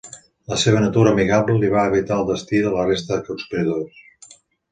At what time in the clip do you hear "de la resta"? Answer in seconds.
2.65-3.19